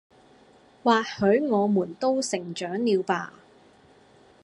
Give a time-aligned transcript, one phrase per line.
[0.81, 3.35] 或許我們都成長了吧